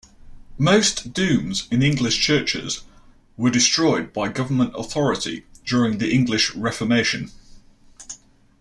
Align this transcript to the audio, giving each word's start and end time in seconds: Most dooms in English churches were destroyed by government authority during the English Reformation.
Most 0.57 1.13
dooms 1.13 1.67
in 1.69 1.83
English 1.83 2.19
churches 2.21 2.81
were 3.37 3.51
destroyed 3.51 4.11
by 4.13 4.29
government 4.29 4.73
authority 4.75 5.45
during 5.63 5.99
the 5.99 6.11
English 6.11 6.55
Reformation. 6.55 7.29